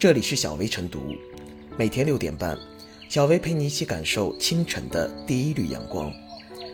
[0.00, 1.14] 这里是小薇晨读，
[1.76, 2.58] 每天六点半，
[3.10, 6.10] 小薇陪你一起感受清晨的第一缕阳光。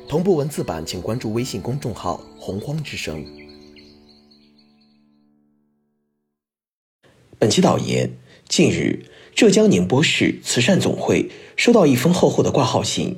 [0.08, 3.26] 同步文字版，请关注微信公众号“洪荒之声”。
[7.36, 8.12] 本期导言：
[8.48, 13.16] 近日，浙江宁波市慈善总会收到一封厚厚的挂号信，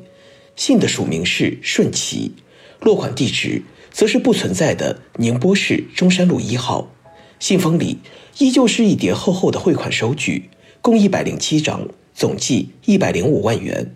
[0.57, 2.33] 信的署名是“顺其”，
[2.81, 6.95] 落款地址则是不存在的宁波市中山路一号。
[7.39, 7.99] 信封里
[8.39, 10.51] 依旧是一叠厚厚的汇款收据，
[10.83, 13.95] 共一百零七张，总计一百零五万元。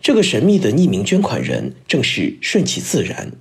[0.00, 3.32] 这个神秘的匿名捐款人正是顺其自然，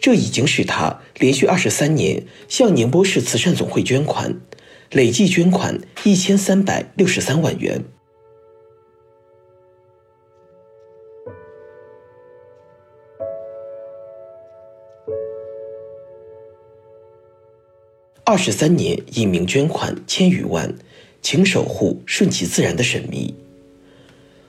[0.00, 4.40] 这已经是他连续二十三年向宁波市慈善总会捐款，
[4.90, 7.84] 累计捐款一千三百六十三万元。
[18.26, 20.74] 二十三年隐名捐款千余万，
[21.20, 23.34] 请守护顺其自然的神秘。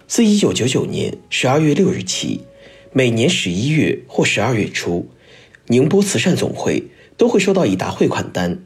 [0.08, 2.40] 自一九九九年十二月六日起，
[2.94, 5.10] 每年十一月或十二月初，
[5.68, 6.84] 宁波慈善总会
[7.18, 8.64] 都会收到一沓汇款单，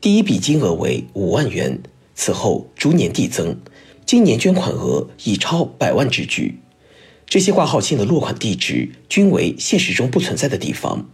[0.00, 1.82] 第一笔金额为五万元，
[2.14, 3.60] 此后逐年递增，
[4.06, 6.58] 今年捐款额已超百万之巨。
[7.26, 11.10] 这些挂号信的落款地址均为现实中不存在的地方。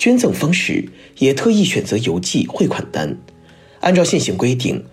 [0.00, 3.18] 捐赠方式也特意选择邮寄汇款单，
[3.80, 4.86] 按照现行规定，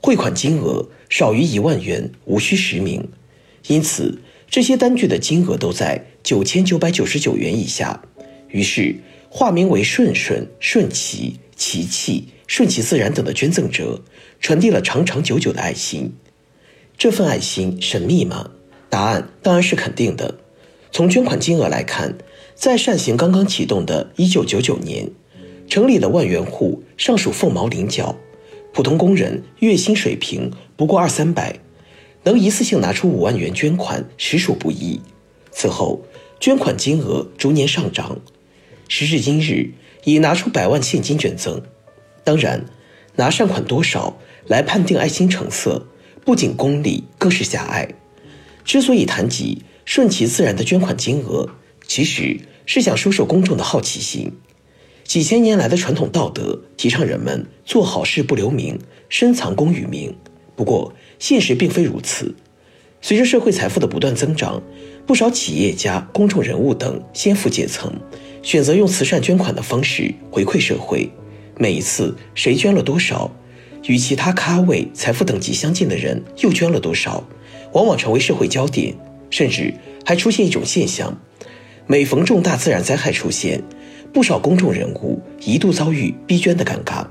[0.00, 3.06] 汇款金额少于一万元无需实名，
[3.66, 8.04] 因此这些单据的金额都在九千九百九十九元以下。
[8.48, 8.96] 于是，
[9.28, 14.00] 化名为顺顺、顺其、其气、顺其自然等的捐赠者，
[14.40, 16.14] 传递了长长久久的爱心。
[16.96, 18.52] 这份爱心神秘吗？
[18.88, 20.38] 答案当然是肯定的。
[20.90, 22.16] 从捐款金额来看。
[22.64, 25.10] 在善行刚刚启动的1999年，
[25.68, 28.16] 城里的万元户尚属凤毛麟角，
[28.72, 31.60] 普通工人月薪水平不过二三百，
[32.22, 34.98] 能一次性拿出五万元捐款实属不易。
[35.52, 36.06] 此后，
[36.40, 38.18] 捐款金额逐年上涨，
[38.88, 39.72] 时至今日
[40.04, 41.60] 已拿出百万现金捐赠。
[42.24, 42.64] 当然，
[43.16, 44.16] 拿善款多少
[44.46, 45.86] 来判定爱心成色，
[46.24, 47.86] 不仅功利，更是狭隘。
[48.64, 51.50] 之所以谈及顺其自然的捐款金额，
[51.86, 54.32] 其实是想收收公众的好奇心。
[55.04, 58.78] 几千年来的传统道德提倡人们做好事不留名，
[59.08, 60.16] 深藏功与名。
[60.56, 62.34] 不过，现实并非如此。
[63.02, 64.62] 随着社会财富的不断增长，
[65.06, 67.92] 不少企业家、公众人物等先富阶层
[68.42, 71.10] 选择用慈善捐款的方式回馈社会。
[71.58, 73.30] 每一次谁捐了多少，
[73.84, 77.24] 与其他咖位、财富等级相近的人又捐了多少，
[77.74, 78.96] 往往成为社会焦点。
[79.30, 79.74] 甚至
[80.06, 81.20] 还出现一种现象。
[81.86, 83.62] 每逢重大自然灾害出现，
[84.12, 87.06] 不少公众人物一度遭遇逼捐的尴尬。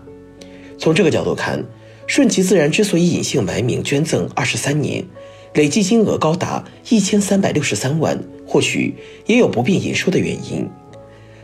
[0.80, 1.64] 从这个角度看，
[2.08, 5.06] 顺其自然之所以隐姓埋名捐赠二十三年，
[5.54, 8.96] 累计金额高达一千三百六十三万，或许
[9.28, 10.68] 也有不便言说的原因。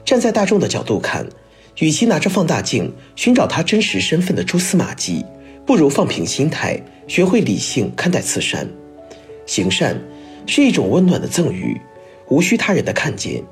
[0.04, 1.26] 站在大众的角度看，
[1.78, 5.24] 与其拿着放大镜寻找他真实身份的蛛丝马迹，
[5.68, 8.68] 不如放平心态，学会理性看待慈善。
[9.46, 9.96] 行善
[10.48, 11.80] 是一种温暖的赠予。
[12.30, 13.44] 无需他人的看见。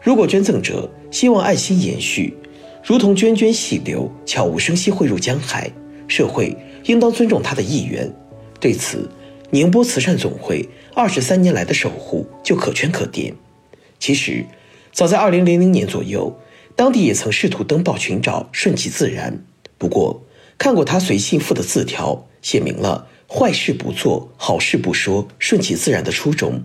[0.00, 2.36] 如果捐赠者希望爱心延续，
[2.82, 5.70] 如同涓涓细流悄无声息汇入江海，
[6.06, 8.12] 社会应当尊重他的意愿。
[8.60, 9.10] 对此，
[9.50, 13.34] 宁波慈善总会二十三年来的守护就可圈可点。
[13.98, 14.44] 其实，
[14.92, 16.38] 早在二零零零年左右，
[16.76, 19.44] 当地也曾试图登报寻找顺其自然。
[19.78, 20.22] 不过，
[20.58, 26.62] 看过他随信附的字条，写明了坏事不做，好事不说，顺其自然的初衷。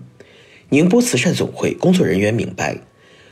[0.72, 2.78] 宁波慈善总会工作人员明白，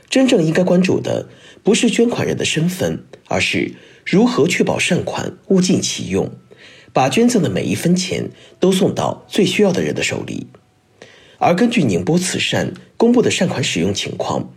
[0.09, 1.29] 真正应该关注的
[1.63, 6.29] 不是捐款人的身份，而是如何确保善款物尽其用，
[6.91, 8.29] 把捐赠的每一分钱
[8.59, 10.47] 都送到最需要的人的手里。
[11.37, 14.51] 而根据宁波慈善公布的善款使用情况，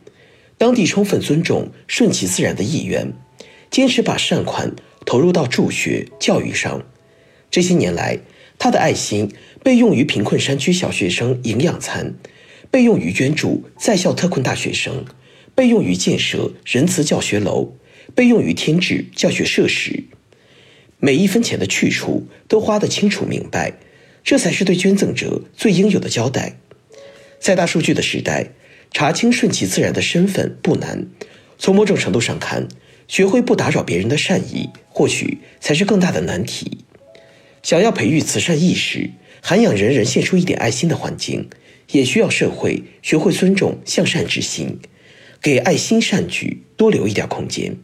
[0.58, 3.12] 当地充分尊重顺其自然的意愿，
[3.70, 4.74] 坚持把善款
[5.06, 6.82] 投入到助学教育上。
[7.48, 8.18] 这些年来，
[8.58, 9.32] 他的爱心
[9.62, 12.14] 被用于贫困山区小学生营养餐。
[12.72, 15.04] 被用于捐助在校特困大学生，
[15.54, 17.74] 被用于建设仁慈教学楼，
[18.14, 20.04] 被用于添置教学设施。
[20.98, 23.74] 每一分钱的去处都花得清楚明白，
[24.24, 26.56] 这才是对捐赠者最应有的交代。
[27.38, 28.52] 在大数据的时代，
[28.90, 31.06] 查清顺其自然的身份不难。
[31.58, 32.68] 从某种程度上看，
[33.06, 36.78] 学会不打扰别人的善意，或许才是更大的难题。
[37.62, 39.10] 想要培育慈善意识，
[39.42, 41.50] 涵养人人献出一点爱心的环境。
[41.92, 44.78] 也需要社会学会尊重向善之心
[45.40, 47.76] 给爱心善举多留一点空间。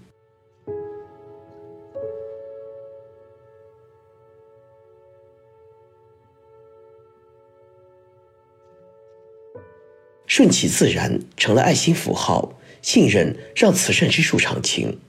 [10.26, 15.00] 顺其自然成了爱心符号信任让慈善之树常青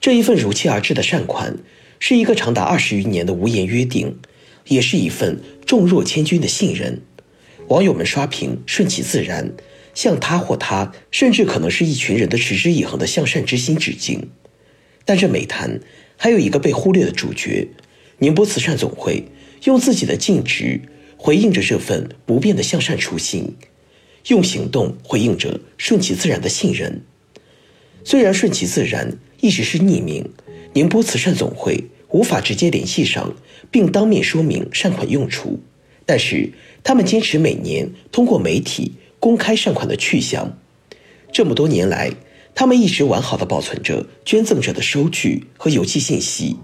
[0.00, 1.58] 这一份如期而至的善款
[1.98, 4.18] 是一个长达二十余年的无言约定
[4.66, 7.02] 也是一份重若千钧的信任。
[7.70, 9.52] 网友们刷屏，顺其自然，
[9.94, 14.28] 向他或他，甚至可能是一群人的持之以恒的向善之心致敬。
[15.04, 15.78] 但这美谈
[16.16, 17.68] 还有一个被忽略的主角——
[18.18, 19.22] 宁波慈善总会，
[19.66, 20.80] 用自己的尽职
[21.16, 23.54] 回应着这份不变的向善初心。
[24.26, 27.04] 用行动回应着顺其自然的信任。
[28.02, 30.28] 虽然顺其自然一直是匿名，
[30.72, 33.36] 宁波慈善总会无法直接联系上
[33.70, 35.60] 并当面说明善款用处，
[36.04, 36.50] 但是
[36.82, 40.56] 他们坚持每年通过媒体公开善款的去向。
[41.32, 42.12] 这么多年来，
[42.54, 46.56] 他们一直完好的保存着捐赠者的收据和邮寄信息，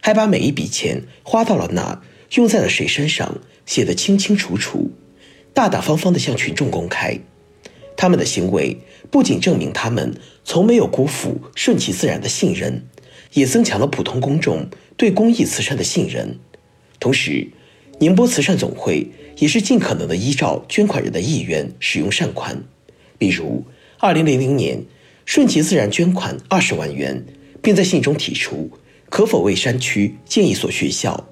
[0.00, 2.02] 还把每一笔钱花到了哪、
[2.34, 4.92] 用在了谁身上写得清清楚楚。
[5.52, 7.20] 大大方方地向群众公开，
[7.96, 8.78] 他们的行为
[9.10, 10.14] 不仅证明他们
[10.44, 12.86] 从没有辜负顺其自然的信任，
[13.34, 16.38] 也增强了普通公众对公益慈善的信任。
[16.98, 17.48] 同时，
[17.98, 19.06] 宁波慈善总会
[19.38, 22.62] 也是尽可能的依照捐款人的意愿使用善款。
[23.18, 23.64] 比如，
[23.98, 24.84] 二零零零年，
[25.24, 27.24] 顺其自然捐款二十万元，
[27.62, 28.70] 并在信中提出
[29.08, 31.28] 可否为山区建一所学校。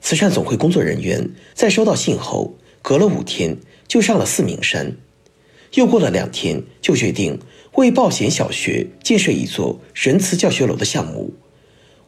[0.00, 2.56] 慈善总会工作人员在收到信后。
[2.82, 3.56] 隔了五天，
[3.88, 4.94] 就上了四明山，
[5.74, 7.36] 又过了两天，就决定
[7.72, 11.34] 为报贤小学建设一座仁慈教学楼的项目，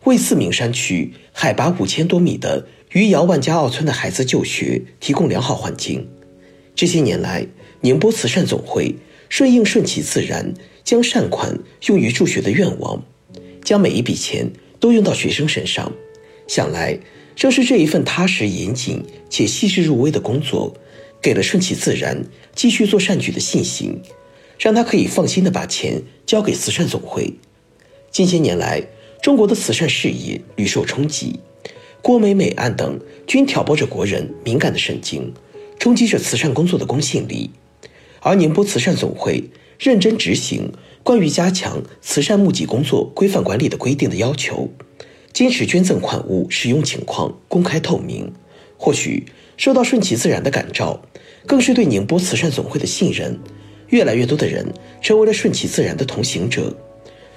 [0.09, 6.09] 为四明山区海拔五千多米的余姚万家坳村的孩子就学提供良好环境。
[6.75, 7.47] 这些年来，
[7.83, 8.95] 宁波慈善总会
[9.29, 11.59] 顺应顺其自然，将善款
[11.89, 13.05] 用于助学的愿望，
[13.63, 14.51] 将每一笔钱
[14.81, 15.93] 都用到学生身上。
[16.49, 16.99] 想来。
[17.37, 19.01] 正是这一份踏实严谨
[19.31, 20.75] 且细致入微的工作，
[21.23, 23.97] 给了顺其自然继续做善举的信心，
[24.59, 27.35] 让他可以放心的把钱交给慈善总会。
[28.11, 28.83] 近些年来，
[29.21, 31.41] 中国的慈善事业屡受冲击，
[32.01, 35.35] 郭美美案等均挑拨着国人敏感的神经，
[35.79, 37.51] 冲击着慈善工作的公信力。
[38.21, 39.45] 而宁波慈善总会
[39.79, 40.73] 认真执行
[41.03, 44.71] 关于加强慈善募集工作规范管理的规定的要求。
[45.33, 48.33] 坚持捐赠款物使用情况公开透明，
[48.77, 49.27] 或许
[49.57, 51.01] 受到顺其自然的感召，
[51.47, 53.39] 更是对宁波慈善总会的信任。
[53.89, 54.67] 越来越多的人
[55.01, 56.77] 成为了顺其自然的同行者，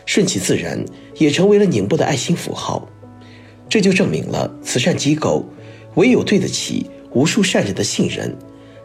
[0.05, 0.83] 顺其自然
[1.17, 2.87] 也成为了宁波的爱心符号。
[3.69, 5.45] 这就证明了慈善机构
[5.95, 8.35] 唯有对得起无数善人的信任，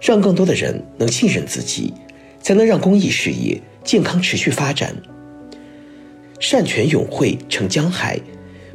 [0.00, 1.92] 让更多的人能信任自己，
[2.40, 4.94] 才能让公益事业健康持续发展。
[6.38, 8.20] 善泉永汇成江海。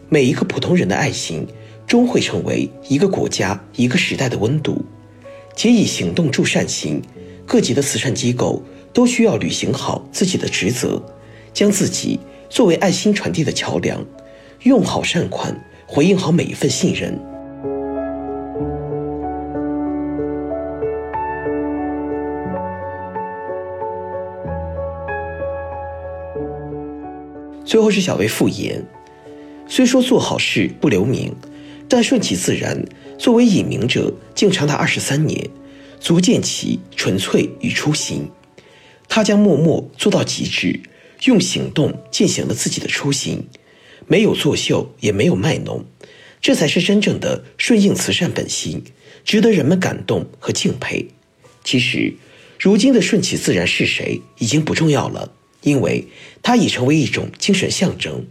[0.10, 1.48] 每一个普通人的爱心，
[1.88, 4.84] 终会成为一个国家、一个时代的温度。
[5.56, 7.02] 且以行动助善行，
[7.46, 8.62] 各级的慈善机构
[8.92, 11.02] 都需要履行好自己的职责，
[11.54, 12.20] 将自己
[12.52, 14.06] 作为爱心传递的桥梁，
[14.64, 15.58] 用好善款，
[15.88, 17.18] 回应好每一份信任。
[27.64, 28.84] 最后是小薇复言。
[29.66, 31.34] 虽说做好事不留名，
[31.88, 32.84] 但顺其自然
[33.18, 35.50] 作为隐名者，竟长达二十三年，
[36.02, 38.30] 足见其纯粹与初心。
[39.08, 40.82] 他将默默做到极致，
[41.26, 43.48] 用行动践行了自己的初心，
[44.08, 45.86] 没有作秀，也没有卖弄，
[46.42, 48.84] 这才是真正的顺应慈善本心，
[49.24, 51.08] 值得人们感动和敬佩。
[51.64, 52.16] 其实，
[52.60, 56.08] 如今的顺其自然是谁已经不重要了，因为
[56.42, 58.26] 它已成为一种精神象征。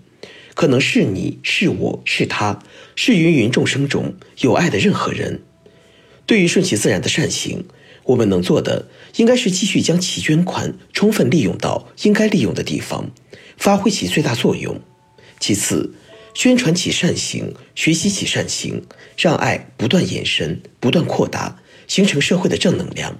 [0.55, 2.63] 可能是你是我是他，
[2.95, 5.43] 是芸芸众生中有爱的任何人。
[6.27, 7.65] 对于顺其自然的善行，
[8.05, 13.11] 我们能做的应该是继续将其捐款充分利用到应该利用的地方，
[13.57, 14.81] 发挥其最大作用。
[15.39, 15.95] 其次，
[16.35, 18.83] 宣传起善行，学习起善行，
[19.17, 23.19] 让爱不断延伸、不断扩大，形成社会的正能量。